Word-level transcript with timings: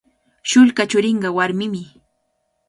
Shullka 0.53 0.83
churinqa 0.93 1.29
warmimi. 1.37 1.83